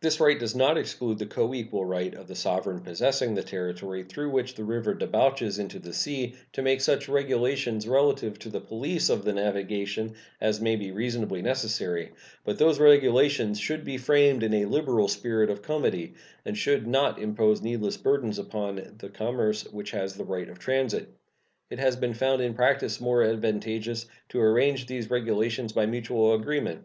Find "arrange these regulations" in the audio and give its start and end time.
24.40-25.72